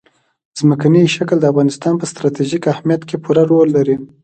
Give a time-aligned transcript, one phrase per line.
[0.59, 3.95] ځمکنی شکل د افغانستان په ستراتیژیک اهمیت کې پوره رول لري.